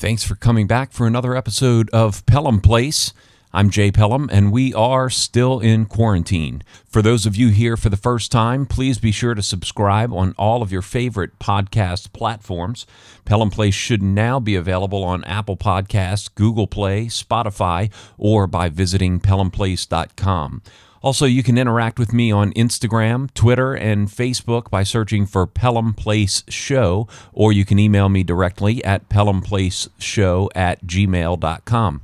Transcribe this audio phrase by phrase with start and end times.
[0.00, 3.12] Thanks for coming back for another episode of Pelham Place.
[3.52, 6.62] I'm Jay Pelham, and we are still in quarantine.
[6.88, 10.34] For those of you here for the first time, please be sure to subscribe on
[10.38, 12.86] all of your favorite podcast platforms.
[13.26, 19.20] Pelham Place should now be available on Apple Podcasts, Google Play, Spotify, or by visiting
[19.20, 20.62] pelhamplace.com.
[21.02, 25.94] Also, you can interact with me on Instagram, Twitter, and Facebook by searching for Pelham
[25.94, 32.02] Place Show, or you can email me directly at pelhamplaceshow at gmail.com.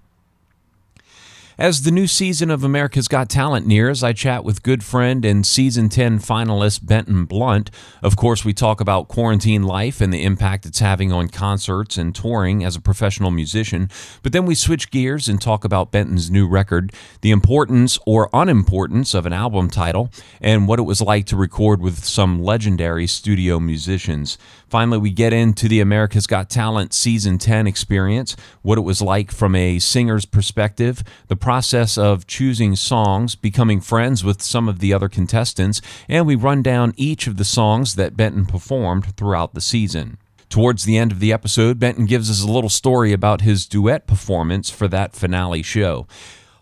[1.59, 5.47] As the new season of America's Got Talent nears, I chat with good friend and
[5.47, 7.71] season 10 finalist Benton Blount.
[8.03, 12.15] Of course, we talk about quarantine life and the impact it's having on concerts and
[12.15, 13.89] touring as a professional musician.
[14.23, 16.93] But then we switch gears and talk about Benton's new record,
[17.23, 20.11] the importance or unimportance of an album title,
[20.43, 24.37] and what it was like to record with some legendary studio musicians.
[24.69, 29.31] Finally, we get into the America's Got Talent season 10 experience, what it was like
[29.31, 34.93] from a singer's perspective, the process of choosing songs, becoming friends with some of the
[34.93, 39.61] other contestants, and we run down each of the songs that Benton performed throughout the
[39.61, 40.19] season.
[40.49, 44.09] Towards the end of the episode, Benton gives us a little story about his duet
[44.09, 46.09] performance for that finale show.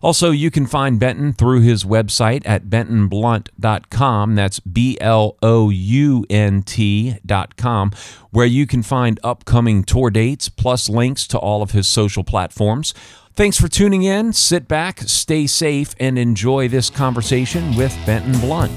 [0.03, 4.35] Also, you can find Benton through his website at bentonblount.com.
[4.35, 7.91] That's B L O U N T.com,
[8.31, 12.93] where you can find upcoming tour dates plus links to all of his social platforms.
[13.37, 14.33] Thanks for tuning in.
[14.33, 18.71] Sit back, stay safe, and enjoy this conversation with Benton Blount.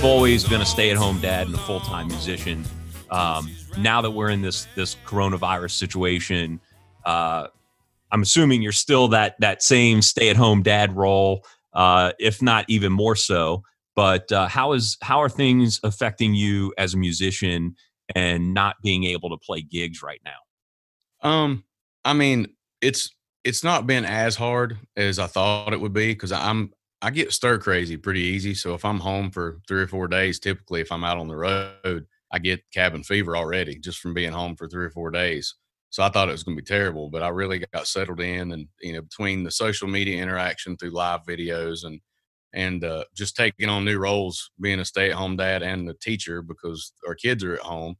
[0.00, 2.64] You've always been a stay-at-home dad and a full-time musician.
[3.10, 6.58] Um, now that we're in this this coronavirus situation,
[7.04, 7.48] uh,
[8.10, 11.44] I'm assuming you're still that that same stay-at-home dad role,
[11.74, 13.62] uh, if not even more so.
[13.94, 17.76] But uh, how is how are things affecting you as a musician
[18.14, 21.28] and not being able to play gigs right now?
[21.28, 21.62] Um,
[22.06, 22.46] I mean,
[22.80, 26.72] it's it's not been as hard as I thought it would be because I'm
[27.02, 28.54] I get stir crazy pretty easy.
[28.54, 31.36] So if I'm home for three or four days, typically if I'm out on the
[31.36, 35.54] road, I get cabin fever already just from being home for three or four days.
[35.90, 38.52] So I thought it was going to be terrible, but I really got settled in,
[38.52, 42.00] and you know, between the social media interaction through live videos and
[42.52, 46.92] and uh, just taking on new roles, being a stay-at-home dad and the teacher because
[47.06, 47.96] our kids are at home,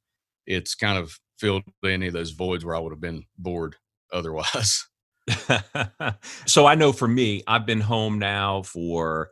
[0.47, 3.77] it's kind of filled any of those voids where I would have been bored
[4.13, 4.87] otherwise.
[6.47, 9.31] so I know for me, I've been home now for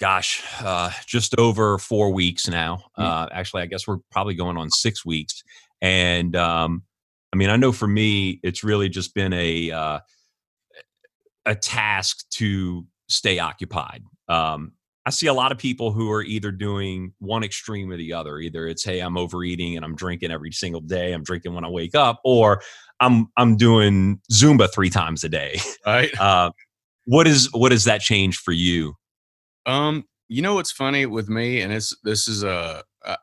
[0.00, 2.84] gosh, uh, just over four weeks now.
[2.98, 3.04] Mm.
[3.04, 5.42] Uh, actually, I guess we're probably going on six weeks.
[5.82, 6.82] And um,
[7.32, 10.00] I mean, I know for me, it's really just been a uh,
[11.46, 14.02] a task to stay occupied.
[14.28, 14.72] Um,
[15.06, 18.38] I see a lot of people who are either doing one extreme or the other.
[18.38, 21.12] Either it's, hey, I'm overeating and I'm drinking every single day.
[21.12, 22.60] I'm drinking when I wake up, or
[23.00, 25.58] I'm I'm doing Zumba three times a day.
[25.86, 26.10] Right.
[26.20, 26.50] Uh,
[27.06, 28.94] what is what is that change for you?
[29.66, 33.16] Um, you know what's funny with me, and it's this is a, a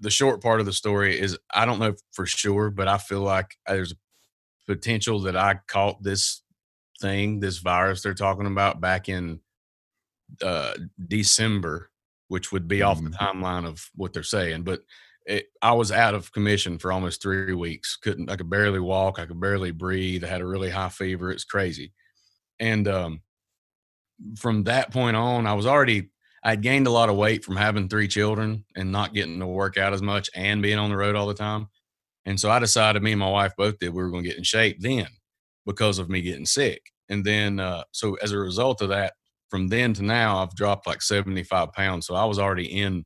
[0.00, 3.20] the short part of the story is I don't know for sure, but I feel
[3.20, 3.94] like there's
[4.66, 6.42] potential that I caught this
[7.00, 9.40] thing, this virus they're talking about back in
[10.42, 10.74] uh,
[11.08, 11.90] December,
[12.28, 13.42] which would be off the mm-hmm.
[13.42, 14.62] timeline of what they're saying.
[14.62, 14.80] But
[15.26, 17.96] it, I was out of commission for almost three weeks.
[17.96, 19.18] Couldn't I could barely walk.
[19.18, 20.24] I could barely breathe.
[20.24, 21.30] I had a really high fever.
[21.30, 21.92] It's crazy.
[22.60, 23.22] And um,
[24.38, 26.10] from that point on, I was already
[26.44, 29.78] I'd gained a lot of weight from having three children and not getting to work
[29.78, 31.68] out as much and being on the road all the time.
[32.26, 34.38] And so I decided, me and my wife both did, we were going to get
[34.38, 35.06] in shape then
[35.64, 36.82] because of me getting sick.
[37.08, 39.14] And then, uh, so as a result of that,
[39.48, 42.06] from then to now, I've dropped like 75 pounds.
[42.06, 43.04] So I was already in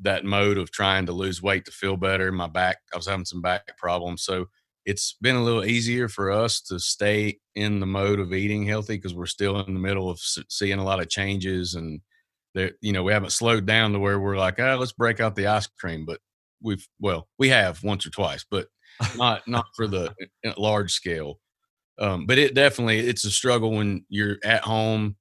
[0.00, 2.30] that mode of trying to lose weight to feel better.
[2.32, 4.22] My back, I was having some back problems.
[4.22, 4.46] So
[4.86, 8.96] it's been a little easier for us to stay in the mode of eating healthy
[8.96, 10.18] because we're still in the middle of
[10.48, 12.00] seeing a lot of changes and
[12.54, 15.36] there, you know, we haven't slowed down to where we're like, oh, let's break out
[15.36, 16.06] the ice cream.
[16.06, 16.20] But
[16.62, 18.68] we've, well, we have once or twice, but
[19.16, 20.14] not, not for the
[20.56, 21.38] large scale.
[22.00, 25.16] Um, but it definitely it's a struggle when you're at home.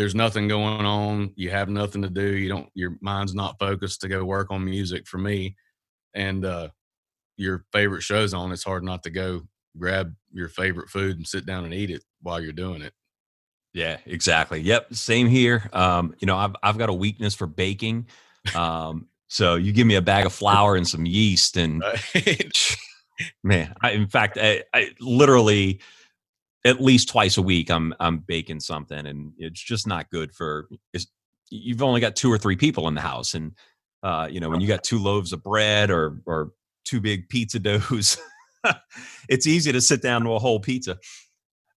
[0.00, 1.34] There's nothing going on.
[1.36, 2.34] You have nothing to do.
[2.34, 2.70] You don't.
[2.72, 5.06] Your mind's not focused to go work on music.
[5.06, 5.56] For me,
[6.14, 6.70] and uh,
[7.36, 9.42] your favorite show's on, it's hard not to go
[9.76, 12.94] grab your favorite food and sit down and eat it while you're doing it.
[13.74, 14.62] Yeah, exactly.
[14.62, 15.68] Yep, same here.
[15.74, 18.06] Um, you know, I've I've got a weakness for baking.
[18.54, 21.84] Um, so you give me a bag of flour and some yeast, and
[23.44, 25.80] man, I, in fact, I, I literally
[26.64, 30.68] at least twice a week I'm I'm baking something, and it's just not good for.
[31.50, 33.52] you've only got two or three people in the house, and
[34.02, 36.52] uh, you know when you got two loaves of bread or or
[36.84, 38.18] two big pizza doughs,
[39.28, 40.98] it's easy to sit down to a whole pizza.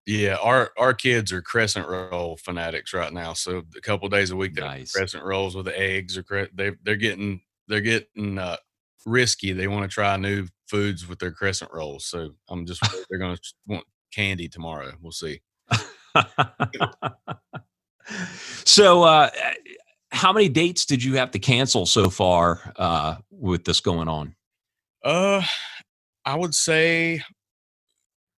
[0.04, 3.34] Yeah, our our kids are crescent roll fanatics right now.
[3.34, 4.92] So a couple days a week, nice.
[4.92, 8.56] crescent rolls with the eggs, or cre- they they're getting they're getting uh,
[9.06, 9.52] risky.
[9.52, 12.06] They want to try new foods with their crescent rolls.
[12.06, 14.92] So I'm just they're going to want candy tomorrow.
[15.00, 15.40] We'll see.
[18.64, 19.30] so, uh,
[20.10, 24.34] how many dates did you have to cancel so far uh, with this going on?
[25.02, 25.42] Uh,
[26.24, 27.22] I would say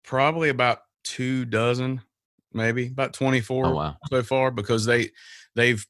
[0.04, 2.02] probably about two dozen,
[2.54, 3.98] maybe about 24 oh, wow.
[4.10, 5.10] so far because they
[5.56, 5.86] they've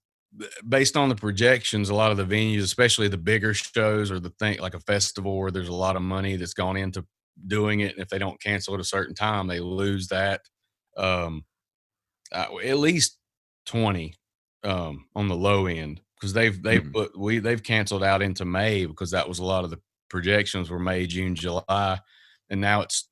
[0.67, 4.31] based on the projections, a lot of the venues, especially the bigger shows or the
[4.31, 7.05] thing like a festival where there's a lot of money that's gone into
[7.47, 7.93] doing it.
[7.93, 10.41] And if they don't cancel at a certain time, they lose that.
[10.97, 11.45] Um,
[12.31, 13.17] uh, at least
[13.67, 14.13] 20
[14.63, 16.91] um, on the low end because they've they've mm-hmm.
[16.91, 20.69] put we they've canceled out into May because that was a lot of the projections
[20.69, 21.99] were May, June, July,
[22.49, 23.09] and now it's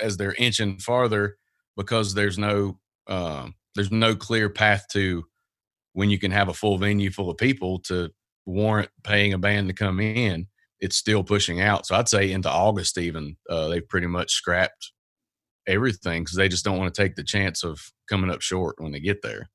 [0.00, 1.36] as they're inching farther
[1.76, 5.24] because there's no uh, there's no clear path to
[5.94, 8.10] when you can have a full venue full of people to
[8.46, 10.46] warrant paying a band to come in.
[10.84, 11.86] It's still pushing out.
[11.86, 14.92] So I'd say into August even uh, they've pretty much scrapped
[15.66, 18.92] everything because they just don't want to take the chance of coming up short when
[18.92, 19.48] they get there.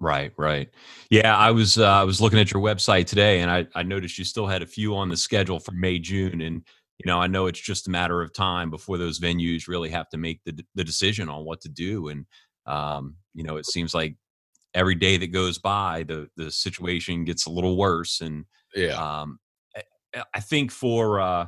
[0.00, 0.68] Right, right.
[1.10, 4.18] Yeah, I was uh, I was looking at your website today, and I, I noticed
[4.18, 6.62] you still had a few on the schedule for May June, and
[6.98, 10.08] you know, I know it's just a matter of time before those venues really have
[10.10, 12.08] to make the the decision on what to do.
[12.08, 12.26] And
[12.66, 14.16] um, you know, it seems like
[14.74, 18.20] every day that goes by, the the situation gets a little worse.
[18.20, 18.44] And
[18.74, 19.38] yeah, um,
[20.14, 21.46] I, I think for uh,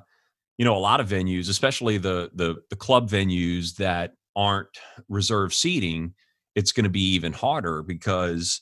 [0.59, 4.79] you know a lot of venues, especially the the the club venues that aren't
[5.09, 6.15] reserved seating,
[6.55, 8.61] it's going to be even harder because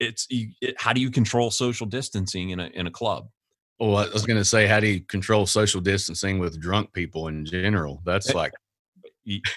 [0.00, 3.28] it's you, it, how do you control social distancing in a in a club?
[3.80, 7.28] Well, I was going to say, how do you control social distancing with drunk people
[7.28, 8.02] in general?
[8.04, 8.52] That's like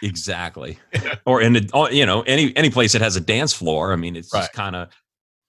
[0.04, 0.78] exactly,
[1.26, 3.94] or in a, you know any any place that has a dance floor.
[3.94, 4.42] I mean, it's right.
[4.42, 4.90] just kind of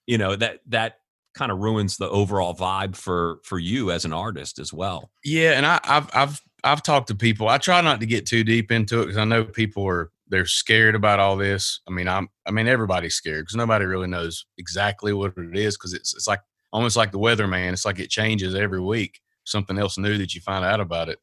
[0.07, 1.01] you know that that
[1.35, 5.11] kind of ruins the overall vibe for for you as an artist as well.
[5.25, 7.49] Yeah, and I, I've I've I've talked to people.
[7.49, 10.47] I try not to get too deep into it because I know people are they're
[10.47, 11.81] scared about all this.
[11.89, 15.77] I mean, I'm I mean everybody's scared because nobody really knows exactly what it is
[15.77, 16.41] because it's it's like
[16.73, 17.73] almost like the weatherman.
[17.73, 19.21] It's like it changes every week.
[19.45, 21.19] Something else new that you find out about it.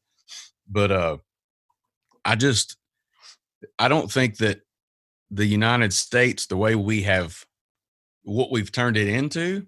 [0.68, 1.16] But uh,
[2.24, 2.76] I just
[3.78, 4.60] I don't think that
[5.30, 7.44] the United States, the way we have
[8.22, 9.66] what we've turned it into,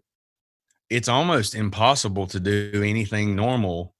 [0.93, 3.95] it's almost impossible to do anything normal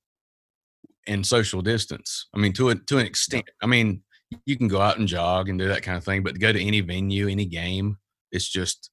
[1.07, 2.29] in social distance.
[2.35, 3.49] I mean, to a, to an extent.
[3.63, 4.03] I mean,
[4.45, 6.53] you can go out and jog and do that kind of thing, but to go
[6.53, 7.97] to any venue, any game,
[8.31, 8.91] it's just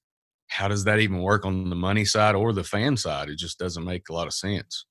[0.48, 3.28] how does that even work on the money side or the fan side?
[3.28, 4.86] It just doesn't make a lot of sense.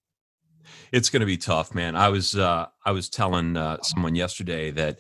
[0.92, 1.96] It's going to be tough, man.
[1.96, 5.00] I was uh, I was telling uh, someone yesterday that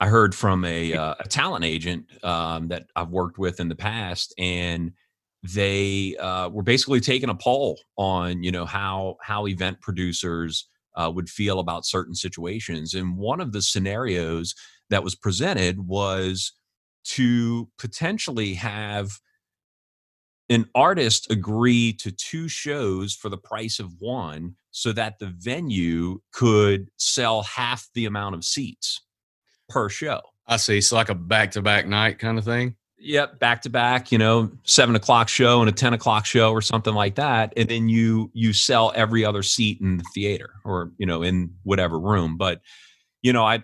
[0.00, 3.74] I heard from a, uh, a talent agent um, that I've worked with in the
[3.74, 4.92] past, and
[5.42, 10.66] they uh, were basically taking a poll on you know how how event producers
[10.96, 14.54] uh, would feel about certain situations, and one of the scenarios
[14.90, 16.52] that was presented was
[17.04, 19.10] to potentially have
[20.50, 26.20] an artist agree to two shows for the price of one so that the venue
[26.32, 29.02] could sell half the amount of seats
[29.68, 30.20] per show.
[30.46, 30.80] I see.
[30.80, 32.76] So like a back to back night kind of thing.
[33.00, 36.60] Yep, back to back, you know, seven o'clock show and a ten o'clock show or
[36.60, 40.90] something like that, and then you you sell every other seat in the theater or
[40.98, 42.36] you know in whatever room.
[42.36, 42.60] But
[43.22, 43.62] you know, I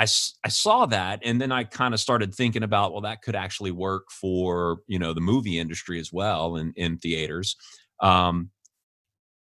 [0.00, 0.04] I,
[0.44, 3.70] I saw that and then I kind of started thinking about, well, that could actually
[3.70, 7.54] work for, you know, the movie industry as well in, in theaters.
[8.00, 8.48] Um,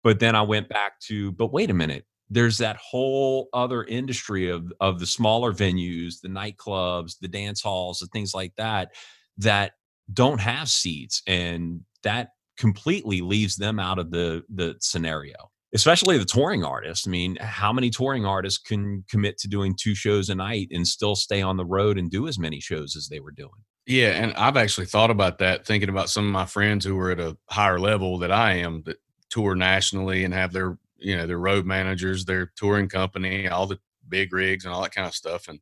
[0.02, 4.50] but then I went back to, but wait a minute, there's that whole other industry
[4.50, 8.90] of, of the smaller venues, the nightclubs, the dance halls, and things like that,
[9.38, 9.72] that
[10.12, 11.22] don't have seats.
[11.26, 15.36] And that completely leaves them out of the, the scenario.
[15.74, 17.06] especially the touring artists.
[17.06, 20.86] I mean, how many touring artists can commit to doing two shows a night and
[20.86, 23.50] still stay on the road and do as many shows as they were doing?
[23.86, 27.10] Yeah, and I've actually thought about that, thinking about some of my friends who are
[27.10, 28.98] at a higher level that I am that
[29.30, 33.78] tour nationally and have their, you know, their road managers, their touring company, all the
[34.08, 35.48] big rigs and all that kind of stuff.
[35.48, 35.60] And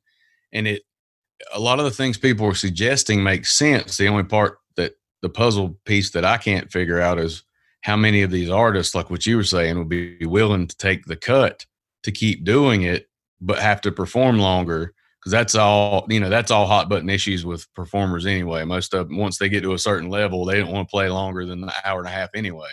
[0.53, 0.83] and it
[1.53, 3.97] a lot of the things people are suggesting make sense.
[3.97, 7.43] The only part that the puzzle piece that I can't figure out is
[7.83, 11.05] how many of these artists, like what you were saying, would be willing to take
[11.05, 11.67] the cut
[12.03, 13.09] to keep doing it,
[13.41, 14.93] but have to perform longer.
[15.21, 18.65] Because that's all, you know, that's all hot button issues with performers anyway.
[18.65, 21.09] Most of them, once they get to a certain level, they don't want to play
[21.09, 22.69] longer than an hour and a half anyway.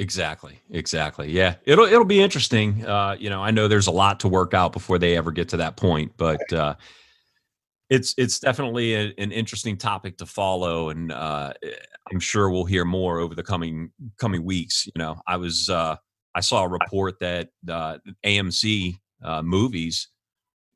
[0.00, 0.58] Exactly.
[0.70, 1.30] Exactly.
[1.30, 1.56] Yeah.
[1.66, 2.86] It'll it'll be interesting.
[2.86, 5.50] Uh, you know, I know there's a lot to work out before they ever get
[5.50, 6.74] to that point, but uh,
[7.90, 11.52] it's it's definitely a, an interesting topic to follow, and uh,
[12.10, 14.86] I'm sure we'll hear more over the coming coming weeks.
[14.86, 15.96] You know, I was uh,
[16.34, 20.08] I saw a report that uh, AMC uh, movies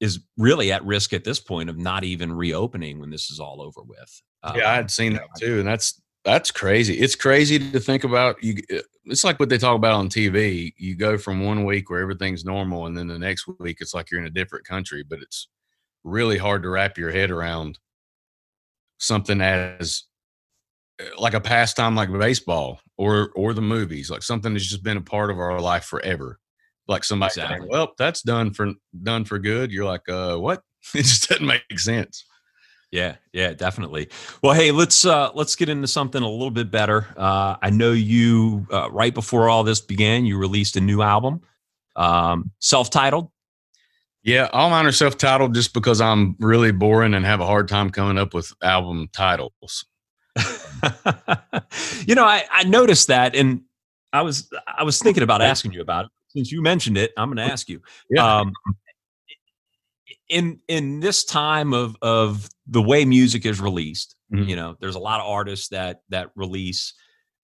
[0.01, 3.63] is really at risk at this point of not even reopening when this is all
[3.63, 4.23] over with.
[4.43, 6.95] Um, yeah, I had seen that too, and that's that's crazy.
[6.95, 8.43] It's crazy to think about.
[8.43, 10.73] You, uh, it's like what they talk about on TV.
[10.79, 14.11] You go from one week where everything's normal, and then the next week it's like
[14.11, 15.03] you're in a different country.
[15.03, 15.49] But it's
[16.03, 17.79] really hard to wrap your head around
[18.99, 20.05] something as
[21.01, 24.97] eh, like a pastime like baseball or or the movies like something that's just been
[24.97, 26.39] a part of our life forever
[26.87, 27.59] like somebody exactly.
[27.59, 30.63] saying well that's done for done for good you're like uh what
[30.95, 32.25] it just doesn't make sense
[32.95, 34.09] yeah yeah definitely
[34.43, 37.93] well hey let's uh let's get into something a little bit better uh i know
[37.93, 41.41] you uh, right before all this began you released a new album
[41.97, 43.29] um self-titled
[44.25, 47.69] yeah, all mine are self titled just because I'm really boring and have a hard
[47.69, 49.85] time coming up with album titles.
[52.07, 53.61] you know, I, I noticed that and
[54.15, 56.11] I was I was thinking about asking you about it.
[56.29, 57.83] Since you mentioned it, I'm gonna ask you.
[58.09, 58.39] Yeah.
[58.39, 58.55] Um,
[60.29, 64.49] in in this time of of the way music is released, mm-hmm.
[64.49, 66.95] you know, there's a lot of artists that that release,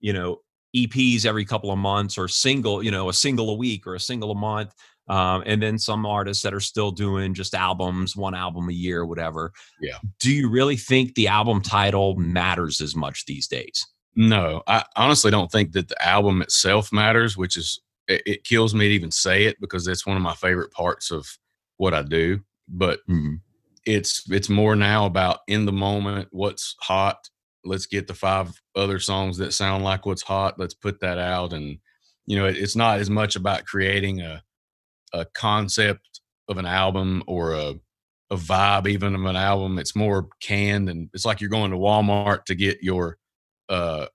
[0.01, 0.39] you know,
[0.75, 4.01] EPs every couple of months or single, you know, a single a week or a
[4.01, 4.73] single a month.
[5.09, 9.05] Um, and then some artists that are still doing just albums, one album a year,
[9.05, 9.53] whatever.
[9.81, 9.99] Yeah.
[10.21, 13.85] Do you really think the album title matters as much these days?
[14.15, 18.73] No, I honestly don't think that the album itself matters, which is it, it kills
[18.73, 21.27] me to even say it because it's one of my favorite parts of
[21.77, 22.41] what I do.
[22.71, 23.35] But mm-hmm.
[23.85, 27.29] it's it's more now about in the moment, what's hot.
[27.65, 30.59] Let's get the five other songs that sound like what's hot.
[30.59, 31.79] Let's put that out, and
[32.27, 34.43] you know, it, it's not as much about creating a
[35.13, 37.75] a concept of an album or a
[38.31, 39.79] a vibe even of an album.
[39.79, 43.19] It's more canned and it's like you're going to Walmart to get your
[43.69, 44.07] uh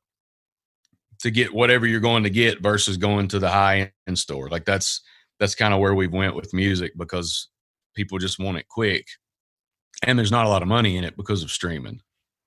[1.19, 4.49] to get whatever you're going to get versus going to the high end store.
[4.49, 5.01] Like that's
[5.39, 7.49] that's kind of where we've went with music because
[7.95, 9.07] people just want it quick.
[10.03, 12.01] And there's not a lot of money in it because of streaming.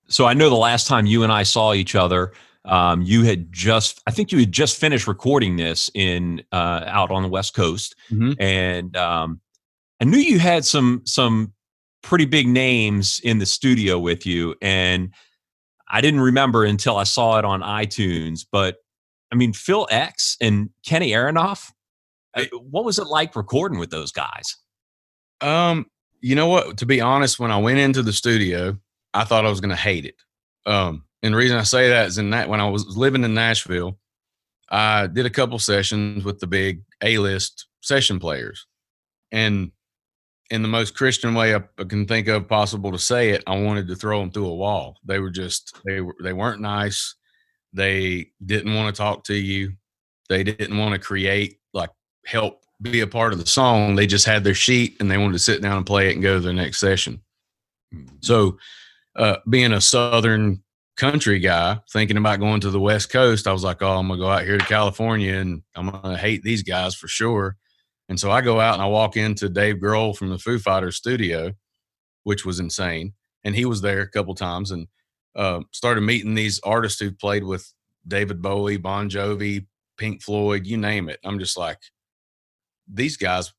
[0.07, 2.33] So I know the last time you and I saw each other,
[2.65, 7.11] um, you had just, I think you had just finished recording this in uh, out
[7.11, 8.33] on the West Coast, mm-hmm.
[8.39, 9.41] and um,
[10.01, 11.53] I knew you had some some
[12.01, 15.13] pretty big names in the studio with you, and
[15.87, 18.45] I didn't remember until I saw it on iTunes.
[18.51, 18.77] But
[19.31, 21.71] I mean, Phil X and Kenny Aronoff.
[22.35, 24.57] Uh, what was it like recording with those guys?
[25.41, 25.85] Um,
[26.21, 26.77] you know what?
[26.77, 28.77] To be honest, when I went into the studio,
[29.13, 30.15] I thought I was going to hate it.
[30.65, 33.33] Um, and the reason I say that is in that when I was living in
[33.33, 33.97] Nashville,
[34.69, 38.65] I did a couple sessions with the big A list session players.
[39.31, 39.71] And
[40.49, 43.87] in the most Christian way I can think of possible to say it, I wanted
[43.87, 44.97] to throw them through a wall.
[45.05, 47.15] They were just they were they weren't nice.
[47.73, 49.73] They didn't want to talk to you.
[50.27, 51.91] They didn't want to create like
[52.25, 53.95] help be a part of the song.
[53.95, 56.23] They just had their sheet and they wanted to sit down and play it and
[56.23, 57.21] go to the next session.
[57.93, 58.15] Mm-hmm.
[58.21, 58.57] So,
[59.15, 60.63] uh, being a southern
[60.95, 64.19] country guy thinking about going to the West Coast, I was like, oh, I'm gonna
[64.19, 67.57] go out here to California and I'm gonna hate these guys for sure.
[68.07, 70.95] And so I go out and I walk into Dave Grohl from the Foo Fighters
[70.95, 71.53] studio,
[72.23, 73.13] which was insane.
[73.43, 74.87] And he was there a couple times and
[75.35, 77.71] uh, started meeting these artists who played with
[78.07, 79.67] David Bowie, Bon Jovi,
[79.97, 81.19] Pink Floyd, you name it.
[81.23, 81.77] I'm just like,
[82.91, 83.53] these guys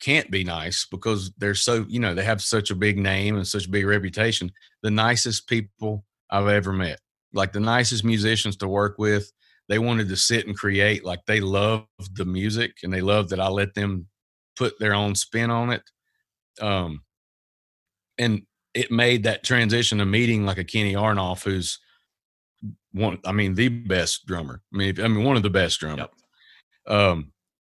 [0.00, 3.46] can't be nice because they're so, you know, they have such a big name and
[3.46, 4.50] such a big reputation.
[4.82, 7.00] The nicest people I've ever met.
[7.32, 9.30] Like the nicest musicians to work with.
[9.68, 11.04] They wanted to sit and create.
[11.04, 11.86] Like they loved
[12.16, 14.08] the music and they loved that I let them
[14.56, 15.82] put their own spin on it.
[16.60, 17.02] Um,
[18.18, 18.42] and
[18.74, 21.78] it made that transition to meeting like a Kenny Aronoff, who's
[22.92, 24.62] one, I mean, the best drummer.
[24.72, 26.06] I mean, I mean, one of the best drummers.
[26.86, 26.96] Yep.
[26.96, 27.32] Um,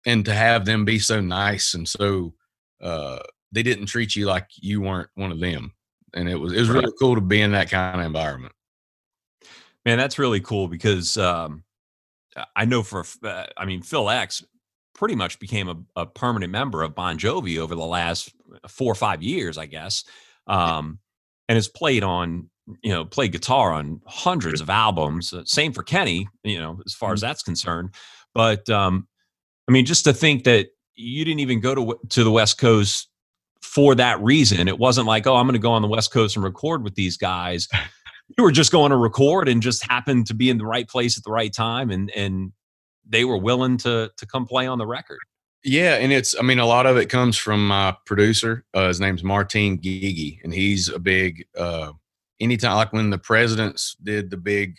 [0.05, 2.34] and to have them be so nice and so
[2.81, 3.20] uh,
[3.51, 5.74] they didn't treat you like you weren't one of them,
[6.13, 6.81] and it was it was right.
[6.81, 8.53] really cool to be in that kind of environment.
[9.86, 11.63] Man, that's really cool because um,
[12.55, 14.43] I know for uh, I mean Phil X
[14.96, 18.31] pretty much became a, a, permanent member of Bon Jovi over the last
[18.67, 20.03] four or five years, I guess,
[20.46, 21.00] um,
[21.50, 22.50] and has played on
[22.84, 25.34] you know played guitar on hundreds of albums.
[25.34, 27.27] Uh, same for Kenny, you know, as far as mm-hmm.
[27.27, 27.93] that's concerned.
[28.34, 29.08] But um,
[29.68, 33.10] I mean, just to think that you didn't even go to to the West Coast
[33.62, 34.68] for that reason.
[34.68, 36.96] It wasn't like, oh, I'm going to go on the West Coast and record with
[36.96, 37.68] these guys.
[38.38, 41.18] you were just going to record and just happened to be in the right place
[41.18, 42.51] at the right time, and and
[43.08, 45.20] they were willing to to come play on the record.
[45.63, 48.65] Yeah, and it's I mean a lot of it comes from my producer.
[48.74, 51.46] Uh, his name's Martin Guigui, and he's a big.
[51.58, 51.94] Uh,
[52.39, 54.77] anytime like when the presidents did the big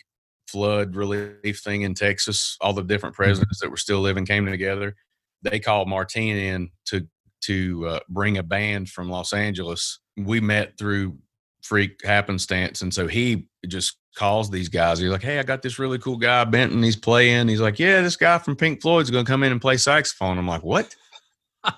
[0.53, 3.23] flood relief thing in Texas, all the different mm-hmm.
[3.23, 4.95] presidents that were still living came together.
[5.41, 7.05] They called Martin in to
[7.41, 9.99] to uh, bring a band from Los Angeles.
[10.15, 11.17] We met through
[11.63, 14.99] freak happenstance, and so he just calls these guys.
[14.99, 16.83] He's like, "Hey, I got this really cool guy, Benton.
[16.83, 19.59] He's playing." He's like, "Yeah, this guy from Pink Floyd's going to come in and
[19.59, 20.95] play saxophone." I'm like, "What?"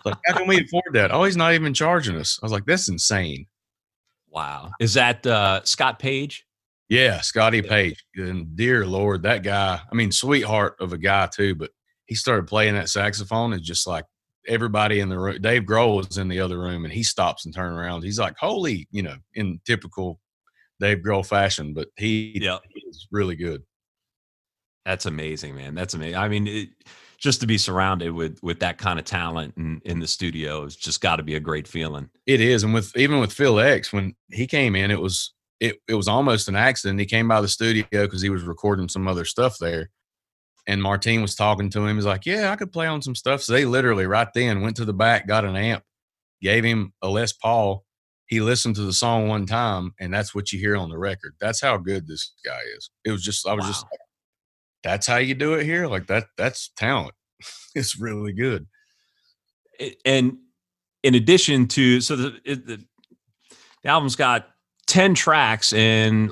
[0.05, 1.11] like, how can we afford that?
[1.11, 2.37] Oh, he's not even charging us.
[2.43, 3.47] I was like, "That's insane."
[4.29, 6.45] Wow, is that uh, Scott Page?
[6.89, 8.03] Yeah, Scotty Page.
[8.15, 9.79] And dear Lord, that guy.
[9.91, 11.71] I mean, sweetheart of a guy too, but
[12.05, 14.05] he started playing that saxophone and just like
[14.47, 15.41] everybody in the room.
[15.41, 18.03] Dave Grohl was in the other room and he stops and turns around.
[18.03, 20.19] He's like, "Holy!" You know, in typical
[20.79, 22.59] Dave Grohl fashion, but he, yeah.
[22.87, 23.63] is really good.
[24.85, 25.73] That's amazing, man.
[25.73, 26.17] That's amazing.
[26.17, 26.69] I mean, it,
[27.17, 30.75] just to be surrounded with with that kind of talent in, in the studio has
[30.75, 32.09] just got to be a great feeling.
[32.27, 35.77] It is, and with even with Phil X, when he came in, it was it
[35.87, 36.99] it was almost an accident.
[36.99, 39.89] He came by the studio because he was recording some other stuff there,
[40.67, 41.95] and Martine was talking to him.
[41.95, 44.75] He's like, "Yeah, I could play on some stuff." So they literally right then went
[44.77, 45.83] to the back, got an amp,
[46.41, 47.83] gave him a Les Paul.
[48.27, 51.35] He listened to the song one time, and that's what you hear on the record.
[51.39, 52.89] That's how good this guy is.
[53.03, 53.69] It was just, I was wow.
[53.69, 53.99] just, like,
[54.83, 55.85] that's how you do it here.
[55.87, 57.13] Like that, that's talent.
[57.75, 58.65] it's really good.
[60.05, 60.37] And
[61.03, 62.83] in addition to, so the, it, the,
[63.83, 64.47] the album's got
[64.87, 66.31] 10 tracks and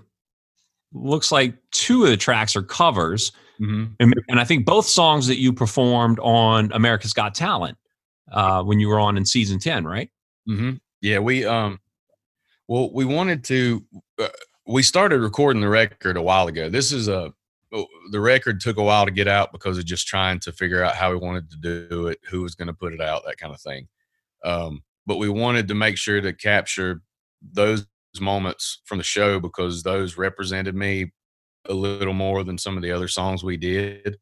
[0.93, 3.93] looks like two of the tracks are covers Mm-hmm.
[3.99, 7.77] And, and, I think both songs that you performed on America's Got Talent
[8.31, 10.09] uh, when you were on in season 10, right?
[10.49, 10.73] Mm-hmm.
[11.01, 11.79] Yeah, we, um,
[12.67, 13.85] well, we wanted to,
[14.19, 14.29] uh,
[14.65, 16.69] we started recording the record a while ago.
[16.69, 17.31] This is a,
[17.73, 20.83] oh, the record took a while to get out because of just trying to figure
[20.83, 23.37] out how we wanted to do it, who was going to put it out, that
[23.37, 23.87] kind of thing.
[24.43, 27.01] Um, but we wanted to make sure to capture
[27.41, 27.85] those
[28.21, 31.11] moments from the show because those represented me
[31.65, 34.17] a little more than some of the other songs we did.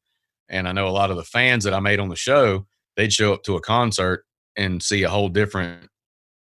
[0.49, 3.13] And I know a lot of the fans that I made on the show, they'd
[3.13, 4.25] show up to a concert
[4.55, 5.89] and see a whole different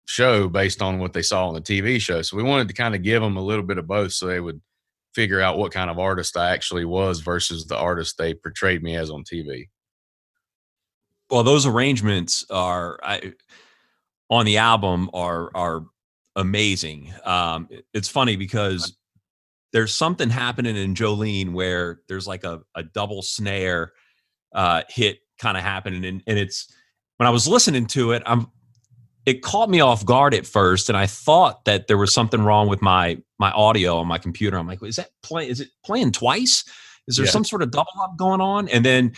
[0.06, 2.22] show based on what they saw on the TV show.
[2.22, 4.40] So we wanted to kind of give them a little bit of both so they
[4.40, 4.62] would
[5.14, 8.96] figure out what kind of artist I actually was versus the artist they portrayed me
[8.96, 9.70] as on TV.
[11.30, 13.34] Well, those arrangements are I,
[14.30, 15.86] on the album are are
[16.36, 17.14] amazing.
[17.24, 18.98] Um, it's funny because
[19.72, 23.94] there's something happening in Jolene where there's like a, a double snare
[24.54, 26.06] uh, hit kind of happening.
[26.06, 26.72] And, and it's
[27.18, 28.48] when I was listening to it, I'm
[29.26, 32.68] it caught me off guard at first, and I thought that there was something wrong
[32.68, 34.58] with my my audio on my computer.
[34.58, 35.50] I'm like, is that playing?
[35.50, 36.66] Is it playing twice?
[37.08, 37.32] Is there yeah.
[37.32, 38.68] some sort of double up going on?
[38.70, 39.14] And then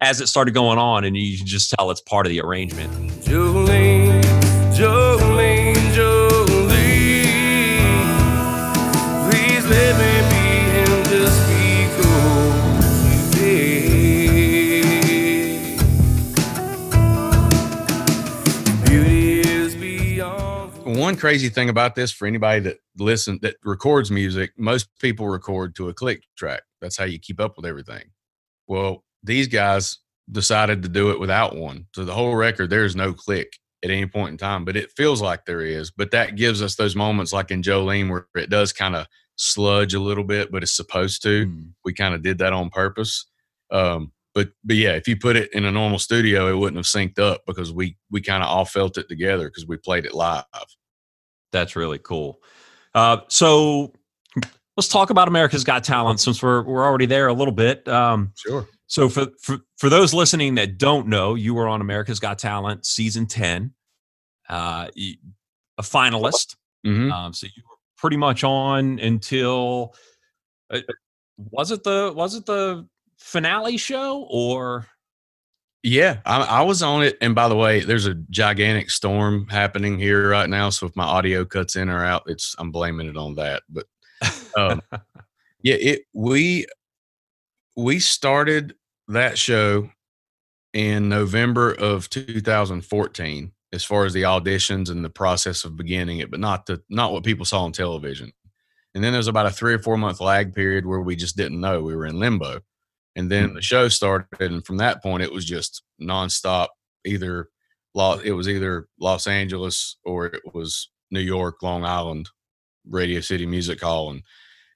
[0.00, 2.90] as it started going on, and you can just tell it's part of the arrangement.
[3.24, 4.22] Jolene,
[4.72, 5.11] Jolene,
[21.22, 25.88] crazy thing about this for anybody that listen that records music, most people record to
[25.88, 26.64] a click track.
[26.80, 28.10] That's how you keep up with everything.
[28.66, 29.98] Well, these guys
[30.32, 31.86] decided to do it without one.
[31.94, 33.52] So the whole record, there's no click
[33.84, 35.92] at any point in time, but it feels like there is.
[35.92, 39.06] But that gives us those moments like in Jolene where it does kind of
[39.36, 41.46] sludge a little bit, but it's supposed to.
[41.46, 41.68] Mm.
[41.84, 43.26] We kind of did that on purpose.
[43.70, 46.86] Um, but but yeah, if you put it in a normal studio, it wouldn't have
[46.86, 50.14] synced up because we we kind of all felt it together because we played it
[50.14, 50.42] live.
[51.52, 52.42] That's really cool.
[52.94, 53.92] Uh, so
[54.76, 57.86] let's talk about America's Got Talent since we're we're already there a little bit.
[57.88, 58.66] Um, sure.
[58.86, 62.84] So for, for for those listening that don't know, you were on America's Got Talent
[62.84, 63.72] season ten,
[64.48, 64.88] uh,
[65.78, 66.56] a finalist.
[66.86, 67.12] Mm-hmm.
[67.12, 69.94] Um, so you were pretty much on until
[70.70, 70.80] uh,
[71.36, 72.86] was it the was it the
[73.18, 74.86] finale show or
[75.82, 77.18] Yeah, I, I, was on it.
[77.20, 80.70] And by the way, there's a gigantic storm happening here right now.
[80.70, 83.64] So if my audio cuts in or out, it's I'm blaming it on that.
[83.68, 83.86] But
[84.56, 84.80] um,
[85.62, 86.66] yeah, it we
[87.76, 88.74] we started
[89.08, 89.90] that show
[90.72, 96.30] in November of 2014 as far as the auditions and the process of beginning it,
[96.30, 98.32] but not the not what people saw on television.
[98.94, 101.60] And then there's about a three or four month lag period where we just didn't
[101.60, 101.82] know.
[101.82, 102.60] We were in limbo.
[103.14, 103.54] And then mm-hmm.
[103.56, 106.68] the show started, and from that point, it was just nonstop.
[107.04, 107.48] Either
[108.24, 112.30] it was either Los Angeles or it was New York, Long Island,
[112.88, 114.22] Radio City Music Hall, and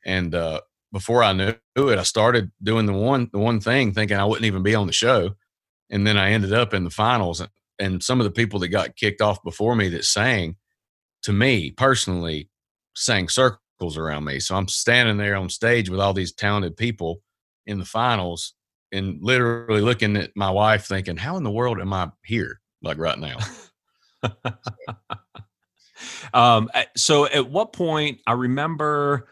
[0.04, 0.60] and uh,
[0.92, 4.44] before I knew it, I started doing the one the one thing, thinking I wouldn't
[4.44, 5.34] even be on the show,
[5.90, 7.40] and then I ended up in the finals.
[7.40, 10.56] And, and some of the people that got kicked off before me that sang,
[11.22, 12.48] to me personally,
[12.94, 14.40] sang circles around me.
[14.40, 17.20] So I'm standing there on stage with all these talented people
[17.66, 18.54] in the finals,
[18.92, 22.60] and literally looking at my wife, thinking, "How in the world am I here?
[22.82, 23.38] Like right now?"
[26.34, 29.28] um, so at what point I remember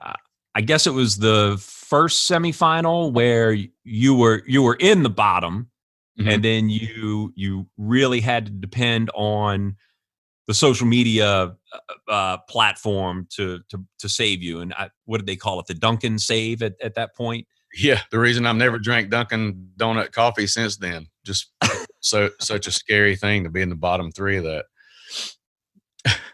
[0.00, 0.14] uh,
[0.54, 5.70] I guess it was the first semifinal where you were you were in the bottom,
[6.18, 6.28] mm-hmm.
[6.28, 9.76] and then you you really had to depend on
[10.46, 14.60] the social media uh, uh, platform to to to save you.
[14.60, 15.66] And I, what did they call it?
[15.66, 17.46] The Dunkin' save at, at that point.
[17.74, 21.06] Yeah, the reason I've never drank Dunkin' Donut coffee since then.
[21.24, 21.52] Just
[22.00, 24.64] so such a scary thing to be in the bottom three of that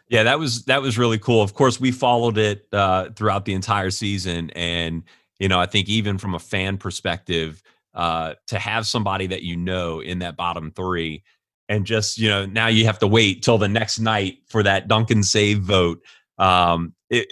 [0.09, 1.43] yeah, that was that was really cool.
[1.43, 5.03] Of course, we followed it uh, throughout the entire season, and
[5.39, 7.63] you know, I think even from a fan perspective,
[7.95, 11.23] uh, to have somebody that you know in that bottom three,
[11.69, 14.89] and just you know, now you have to wait till the next night for that
[14.89, 16.03] Dunkin' save vote.
[16.39, 17.29] Um, it,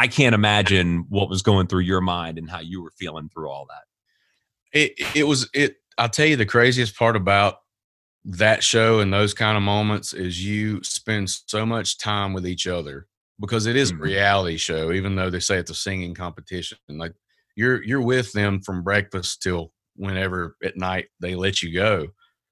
[0.00, 3.50] I can't imagine what was going through your mind and how you were feeling through
[3.50, 4.78] all that.
[4.78, 5.76] It it was it.
[5.98, 7.56] I'll tell you the craziest part about
[8.24, 12.66] that show and those kind of moments is you spend so much time with each
[12.66, 13.08] other
[13.40, 14.00] because it is mm-hmm.
[14.00, 17.14] a reality show even though they say it's a singing competition like
[17.56, 22.08] you're you're with them from breakfast till whenever at night they let you go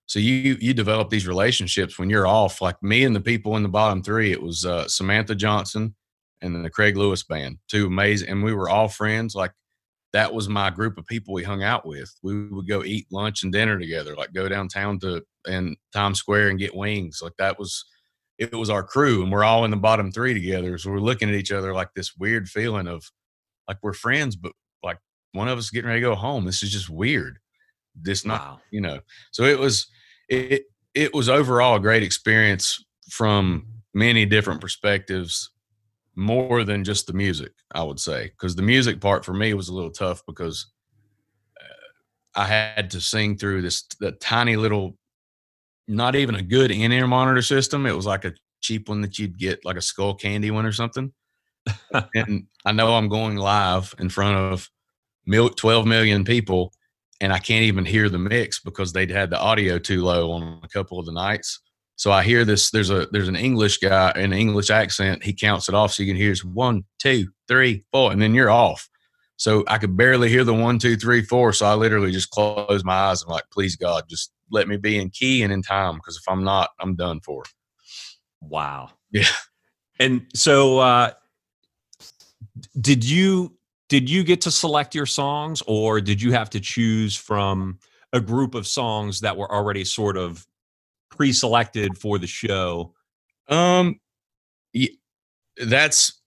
[0.07, 3.63] so you you develop these relationships when you're off like me and the people in
[3.63, 5.95] the bottom three it was uh, samantha johnson
[6.43, 9.53] and then the craig lewis band two amazing and we were all friends like
[10.13, 12.15] that was my group of people we hung out with.
[12.23, 16.49] We would go eat lunch and dinner together, like go downtown to in Times Square
[16.49, 17.21] and get wings.
[17.23, 17.85] Like that was
[18.39, 20.79] it was our crew and we're all in the bottom three together.
[20.79, 23.05] So we're looking at each other like this weird feeling of
[23.67, 24.99] like we're friends, but like
[25.33, 26.45] one of us getting ready to go home.
[26.45, 27.39] This is just weird.
[27.95, 28.61] This not wow.
[28.71, 29.01] you know.
[29.33, 29.89] So it was
[30.29, 35.51] it it was overall a great experience from many different perspectives
[36.19, 39.69] more than just the music, I would say, because the music part for me was
[39.69, 40.67] a little tough because
[41.61, 44.99] uh, I had to sing through this the tiny little,
[45.87, 47.87] not even a good in-ear monitor system.
[47.87, 51.13] It was like a cheap one that you'd get, like a Skullcandy one or something.
[52.17, 54.69] and I know I'm going live in front of
[55.31, 56.73] 12 million people,
[57.21, 60.59] and I can't even hear the mix because they'd had the audio too low on
[60.65, 61.61] a couple of the nights.
[61.99, 62.71] So I hear this.
[62.71, 65.25] There's a there's an English guy in an English accent.
[65.25, 68.35] He counts it off so you can hear it's one, two, three, four, and then
[68.35, 68.89] you're off.
[69.37, 71.53] So I could barely hear the one, two, three, four.
[71.53, 74.99] So I literally just closed my eyes and like, please God, just let me be
[74.99, 77.45] in key and in time because if I'm not, I'm done for.
[78.41, 78.91] Wow.
[79.11, 79.25] Yeah.
[79.99, 81.11] And so, uh,
[82.81, 83.57] did you
[83.89, 87.79] did you get to select your songs, or did you have to choose from
[88.13, 90.47] a group of songs that were already sort of
[91.19, 92.95] pre-selected for the show?
[93.49, 94.01] Um,
[95.57, 96.21] that's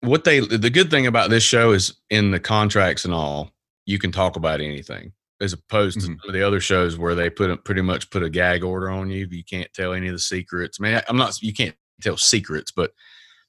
[0.00, 0.40] what they.
[0.40, 3.52] The good thing about this show is in the contracts and all,
[3.86, 6.14] you can talk about anything as opposed to mm-hmm.
[6.20, 8.90] some of the other shows where they put a, pretty much put a gag order
[8.90, 9.26] on you.
[9.30, 10.78] You can't tell any of the secrets.
[10.80, 11.40] I mean, I'm not.
[11.42, 12.92] You can't tell secrets, but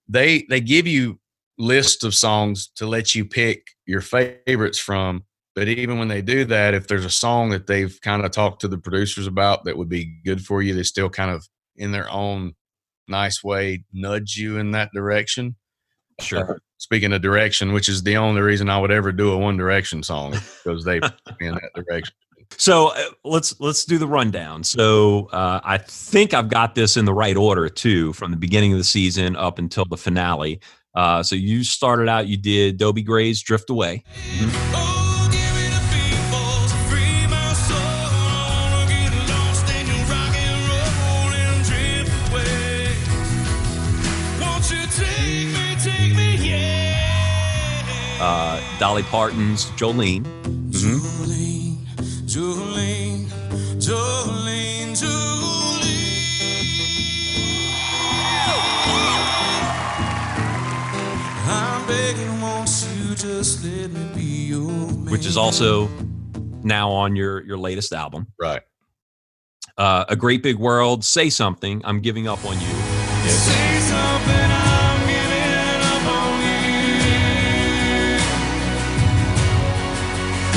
[0.07, 1.19] they they give you
[1.57, 5.23] lists of songs to let you pick your favorites from
[5.55, 8.61] but even when they do that, if there's a song that they've kind of talked
[8.61, 11.91] to the producers about that would be good for you, they still kind of in
[11.91, 12.53] their own
[13.07, 15.55] nice way nudge you in that direction.
[16.19, 16.55] Sure.
[16.55, 19.57] Uh, speaking of direction, which is the only reason I would ever do a One
[19.57, 20.31] Direction song
[20.63, 20.97] because they
[21.39, 22.13] in that direction.
[22.57, 24.63] So uh, let's let's do the rundown.
[24.63, 28.73] So uh, I think I've got this in the right order too, from the beginning
[28.73, 30.59] of the season up until the finale.
[30.93, 34.03] Uh, so you started out, you did Dobie Gray's "Drift Away."
[34.37, 35.00] Mm-hmm.
[48.81, 50.23] Dolly Parton's Jolene.
[50.23, 50.97] Mm-hmm.
[51.21, 51.77] Jolene,
[52.25, 53.27] Jolene,
[53.77, 55.85] Jolene, Jolene.
[61.45, 62.67] I'm begging, won't
[62.97, 65.11] you just let me be your man?
[65.11, 65.87] Which is also
[66.63, 68.25] now on your your latest album.
[68.39, 68.63] Right.
[69.77, 71.05] Uh, a great big world.
[71.05, 71.83] Say something.
[71.85, 72.67] I'm giving up on you.
[73.25, 74.40] Yes.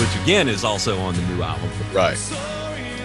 [0.05, 1.71] Which again is also on the new album.
[1.91, 2.19] Right.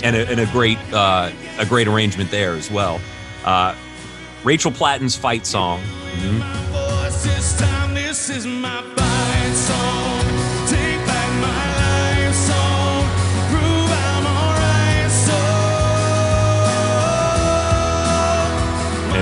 [0.03, 2.99] And a, and a great uh, a great arrangement there as well.
[3.45, 3.73] Uh,
[4.43, 5.79] Rachel Platten's fight song.
[5.79, 6.75] Mm-hmm.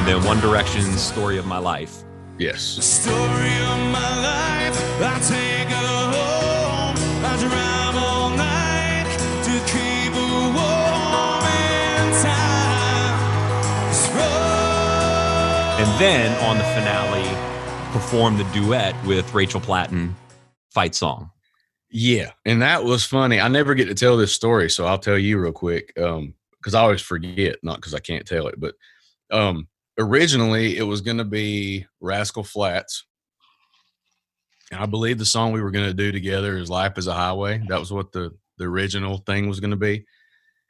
[0.07, 2.03] the One Direction's Story of My Life.
[2.39, 2.63] Yes.
[15.79, 17.27] And then on the finale,
[17.91, 20.15] perform the duet with Rachel Platten,
[20.71, 21.29] Fight Song.
[21.91, 23.39] Yeah, and that was funny.
[23.39, 25.93] I never get to tell this story, so I'll tell you real quick.
[25.99, 28.73] Um, because I always forget, not because I can't tell it, but
[29.31, 33.05] um, originally it was going to be Rascal Flatts.
[34.71, 37.13] And I believe the song we were going to do together is Life is a
[37.13, 37.61] Highway.
[37.69, 40.05] That was what the, the original thing was going to be.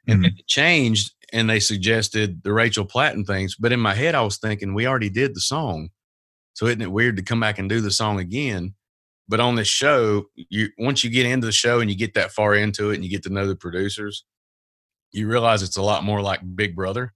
[0.06, 0.38] And mm-hmm.
[0.38, 3.54] it changed and they suggested the Rachel Platten things.
[3.56, 5.90] But in my head, I was thinking we already did the song.
[6.54, 8.74] So isn't it weird to come back and do the song again?
[9.28, 12.32] But on this show, you once you get into the show and you get that
[12.32, 14.24] far into it and you get to know the producers,
[15.12, 17.12] you realize it's a lot more like Big Brother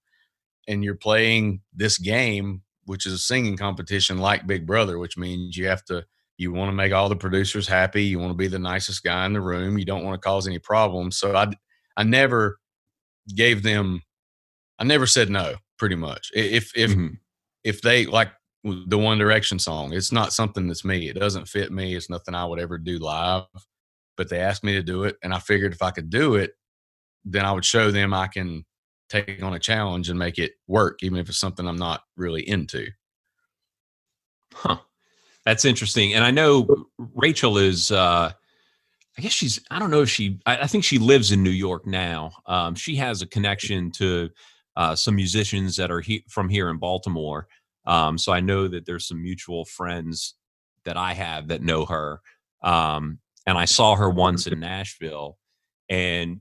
[0.68, 5.56] and you're playing this game, which is a singing competition like Big Brother, which means
[5.56, 6.04] you have to
[6.36, 9.24] you want to make all the producers happy, you want to be the nicest guy
[9.26, 11.16] in the room, you don't want to cause any problems.
[11.16, 11.52] So I
[11.96, 12.58] I never
[13.34, 14.02] gave them
[14.82, 16.32] I never said no, pretty much.
[16.34, 17.14] If if mm-hmm.
[17.62, 18.32] if they like
[18.64, 21.08] the One Direction song, it's not something that's me.
[21.08, 21.94] It doesn't fit me.
[21.94, 23.44] It's nothing I would ever do live.
[24.16, 26.52] But they asked me to do it, and I figured if I could do it,
[27.24, 28.64] then I would show them I can
[29.08, 32.46] take on a challenge and make it work, even if it's something I'm not really
[32.46, 32.88] into.
[34.52, 34.78] Huh.
[35.44, 36.14] That's interesting.
[36.14, 38.32] And I know Rachel is, uh,
[39.18, 41.50] I guess she's, I don't know if she, I, I think she lives in New
[41.50, 42.32] York now.
[42.46, 44.30] Um, she has a connection to
[44.76, 47.46] uh, some musicians that are he, from here in Baltimore.
[47.86, 50.34] Um, so I know that there's some mutual friends
[50.84, 52.20] that I have that know her.
[52.62, 55.36] Um, and I saw her once in Nashville.
[55.88, 56.40] And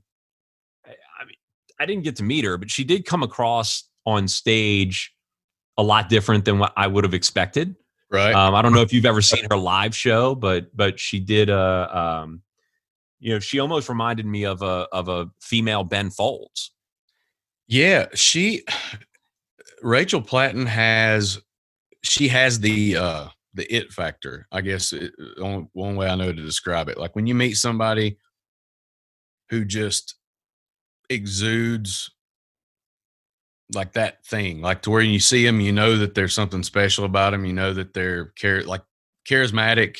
[1.82, 5.12] I didn't get to meet her, but she did come across on stage
[5.76, 7.74] a lot different than what I would have expected.
[8.08, 8.32] Right.
[8.34, 11.50] Um, I don't know if you've ever seen her live show, but but she did
[11.50, 12.42] a um,
[13.22, 16.72] you know she almost reminded me of a of a female Ben Folds.
[17.68, 18.64] Yeah, she
[19.80, 21.40] Rachel Platten has
[22.02, 24.48] she has the uh the it factor.
[24.50, 26.98] I guess it, one, one way I know to describe it.
[26.98, 28.18] Like when you meet somebody
[29.50, 30.16] who just
[31.08, 32.10] exudes
[33.72, 37.04] like that thing, like to where you see them, you know that there's something special
[37.04, 37.44] about them.
[37.44, 38.82] You know that they're char- like
[39.28, 39.98] charismatic,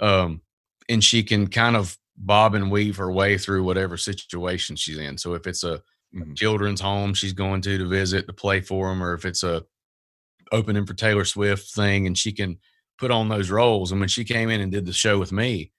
[0.00, 0.40] um,
[0.88, 5.18] and she can kind of bob and weave her way through whatever situation she's in.
[5.18, 5.82] So if it's a
[6.14, 6.34] mm-hmm.
[6.34, 9.64] children's home she's going to to visit to play for them, or if it's a
[10.52, 12.58] opening for Taylor Swift thing, and she can
[12.98, 13.90] put on those roles.
[13.92, 15.72] And when she came in and did the show with me,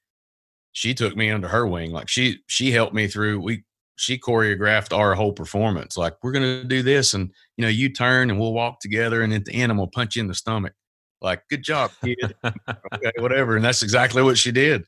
[0.73, 1.91] she took me under her wing.
[1.91, 3.41] Like she she helped me through.
[3.41, 3.63] We
[3.97, 5.97] she choreographed our whole performance.
[5.97, 9.33] Like, we're gonna do this, and you know, you turn and we'll walk together, and
[9.33, 10.73] at the end, I'm gonna punch you in the stomach.
[11.19, 12.35] Like, good job, kid.
[12.45, 13.55] okay, whatever.
[13.55, 14.85] And that's exactly what she did.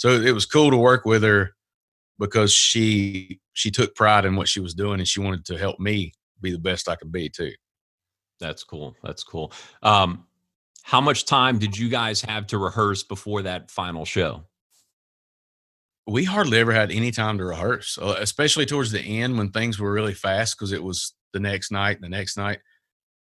[0.00, 1.54] So it was cool to work with her
[2.18, 5.78] because she she took pride in what she was doing, and she wanted to help
[5.78, 7.52] me be the best I could be too.
[8.40, 8.96] That's cool.
[9.02, 9.52] That's cool.
[9.82, 10.24] Um,
[10.84, 14.44] how much time did you guys have to rehearse before that final show?
[16.06, 19.78] we hardly ever had any time to rehearse, uh, especially towards the end when things
[19.78, 22.58] were really fast because it was the next night, the next night.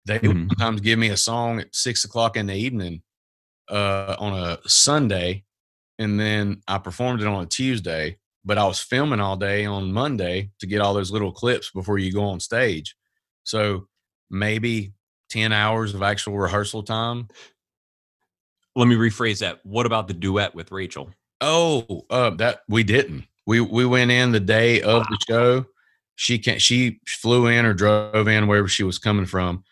[0.06, 0.28] They mm-hmm.
[0.28, 3.02] would sometimes give me a song at six o'clock in the evening
[3.70, 5.44] uh, on a Sunday,
[6.00, 8.18] and then I performed it on a Tuesday.
[8.46, 12.00] But I was filming all day on Monday to get all those little clips before
[12.00, 12.96] you go on stage.
[13.44, 13.88] So
[14.32, 14.94] maybe
[15.30, 17.28] 10 hours of actual rehearsal time.
[18.76, 19.60] Let me rephrase that.
[19.66, 21.12] What about the duet with Rachel?
[21.42, 23.26] Oh, uh, that we didn't.
[23.46, 25.66] We we went in the day of the show.
[26.16, 29.64] She can she flew in or drove in wherever she was coming from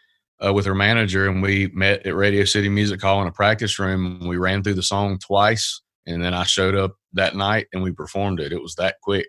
[0.43, 3.77] uh, with her manager, and we met at Radio City Music Hall in a practice
[3.79, 4.27] room.
[4.27, 7.91] We ran through the song twice, and then I showed up that night and we
[7.91, 8.51] performed it.
[8.51, 9.27] It was that quick.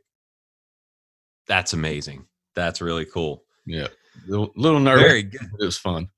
[1.47, 2.27] That's amazing.
[2.55, 3.45] That's really cool.
[3.67, 3.89] Yeah.
[4.27, 5.03] A little, little nervous.
[5.03, 5.49] Very good.
[5.61, 6.09] It was fun.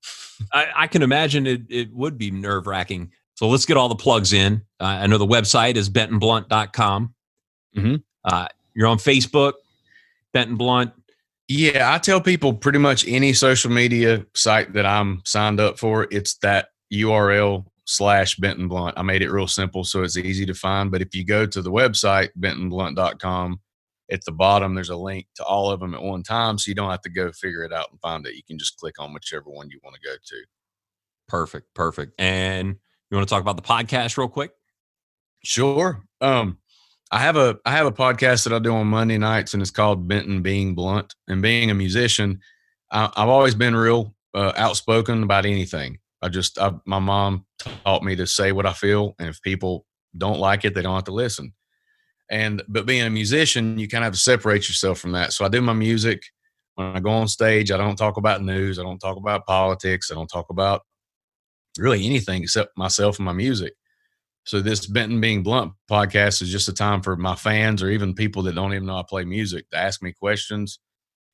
[0.52, 3.10] I, I, can imagine it, it would be nerve wracking.
[3.34, 4.62] So let's get all the plugs in.
[4.78, 7.14] Uh, I know the website is bentonblount.com.
[7.76, 7.94] Mm-hmm.
[8.24, 9.54] Uh, you're on Facebook,
[10.32, 10.92] Benton Blount.
[11.48, 16.06] Yeah, I tell people pretty much any social media site that I'm signed up for,
[16.10, 18.96] it's that URL slash Benton Blount.
[18.96, 20.92] I made it real simple so it's easy to find.
[20.92, 23.60] But if you go to the website, bentonblount.com,
[24.12, 26.56] at the bottom, there's a link to all of them at one time.
[26.56, 28.34] So you don't have to go figure it out and find it.
[28.34, 30.36] You can just click on whichever one you want to go to.
[31.28, 31.66] Perfect.
[31.74, 32.14] Perfect.
[32.18, 32.76] And
[33.10, 34.52] you want to talk about the podcast real quick?
[35.44, 36.04] Sure.
[36.20, 36.58] Um,
[37.10, 39.72] I have a I have a podcast that I do on Monday nights, and it's
[39.72, 41.14] called Benton Being Blunt.
[41.26, 42.40] And being a musician,
[42.90, 45.98] I, have always been real uh, outspoken about anything.
[46.22, 49.86] I just I, my mom taught me to say what I feel, and if people
[50.16, 51.52] don't like it, they don't have to listen.
[52.30, 55.32] And but being a musician, you kind of have to separate yourself from that.
[55.32, 56.22] So I do my music.
[56.74, 58.78] When I go on stage, I don't talk about news.
[58.78, 60.10] I don't talk about politics.
[60.10, 60.82] I don't talk about
[61.78, 63.74] really anything except myself and my music.
[64.44, 68.14] So this Benton Being Blunt podcast is just a time for my fans or even
[68.14, 70.78] people that don't even know I play music to ask me questions,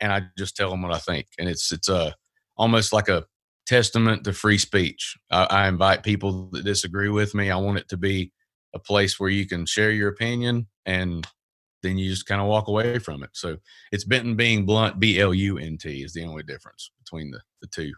[0.00, 1.26] and I just tell them what I think.
[1.38, 2.14] And it's it's a
[2.56, 3.24] almost like a
[3.66, 5.16] testament to free speech.
[5.30, 7.50] I, I invite people that disagree with me.
[7.50, 8.32] I want it to be
[8.74, 11.26] a place where you can share your opinion and
[11.82, 13.30] then you just kind of walk away from it.
[13.32, 13.58] So
[13.92, 17.40] it's Benton being blunt, B L U N T is the only difference between the,
[17.60, 17.92] the two.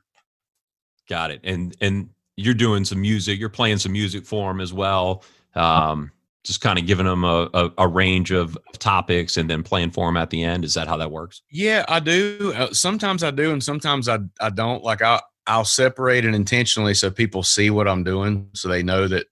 [1.09, 1.41] Got it.
[1.45, 5.25] And and you're doing some music, you're playing some music for them as well.
[5.55, 6.13] Um,
[6.45, 10.07] just kind of giving them a, a, a, range of topics and then playing for
[10.07, 10.65] them at the end.
[10.65, 11.43] Is that how that works?
[11.51, 12.55] Yeah, I do.
[12.57, 14.83] Uh, sometimes I do, and sometimes I I don't.
[14.83, 19.09] Like I I'll separate it intentionally so people see what I'm doing, so they know
[19.09, 19.27] that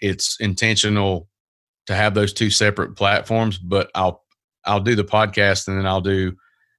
[0.00, 1.28] it's intentional
[1.86, 3.58] to have those two separate platforms.
[3.58, 4.24] But I'll
[4.64, 6.34] I'll do the podcast and then I'll do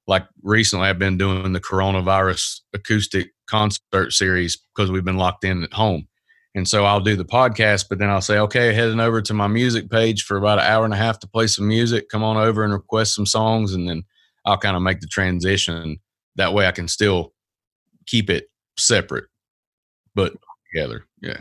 [0.06, 5.62] like recently I've been doing the coronavirus acoustic concert series because we've been locked in
[5.62, 6.06] at home.
[6.56, 9.46] And so I'll do the podcast, but then I'll say, okay, heading over to my
[9.46, 12.08] music page for about an hour and a half to play some music.
[12.08, 13.72] Come on over and request some songs.
[13.72, 14.02] And then
[14.44, 15.98] I'll kind of make the transition.
[16.34, 17.32] That way I can still
[18.06, 18.49] keep it
[18.80, 19.24] separate,
[20.14, 20.34] but
[20.72, 21.06] together.
[21.20, 21.40] Yeah.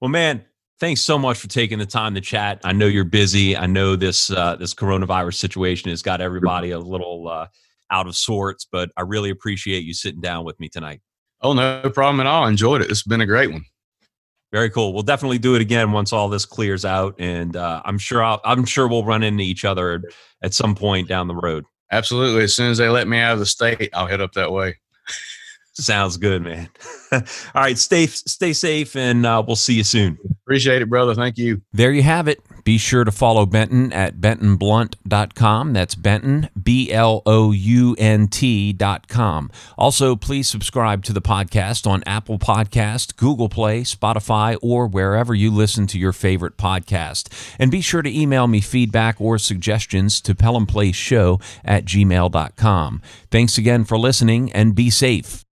[0.00, 0.44] Well, man,
[0.80, 2.60] thanks so much for taking the time to chat.
[2.64, 3.56] I know you're busy.
[3.56, 7.46] I know this uh, this coronavirus situation has got everybody a little uh,
[7.90, 11.00] out of sorts, but I really appreciate you sitting down with me tonight.
[11.40, 12.46] Oh, no problem at all.
[12.46, 12.90] Enjoyed it.
[12.90, 13.64] It's been a great one.
[14.52, 14.92] Very cool.
[14.92, 18.40] We'll definitely do it again once all this clears out, and uh, I'm sure I'll,
[18.44, 20.02] I'm sure we'll run into each other
[20.42, 21.64] at some point down the road.
[21.90, 22.44] Absolutely.
[22.44, 24.78] As soon as they let me out of the state, I'll head up that way.
[25.74, 26.68] Sounds good, man.
[27.12, 27.22] All
[27.54, 30.18] right, stay stay safe, and uh, we'll see you soon.
[30.44, 31.14] Appreciate it, brother.
[31.14, 31.62] Thank you.
[31.72, 32.42] There you have it.
[32.64, 35.72] Be sure to follow Benton at bentonblount.com.
[35.72, 39.50] That's Benton, B L O U N T.com.
[39.78, 45.50] Also, please subscribe to the podcast on Apple Podcast, Google Play, Spotify, or wherever you
[45.50, 47.28] listen to your favorite podcast.
[47.58, 53.02] And be sure to email me feedback or suggestions to pelhamplace show at gmail.com.
[53.30, 55.44] Thanks again for listening and be safe.